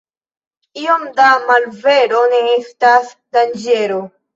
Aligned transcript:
Iom 0.83 1.03
da 1.21 1.29
malvero 1.51 2.25
ne 2.35 2.43
estas 2.59 3.17
danĝero. 3.41 4.07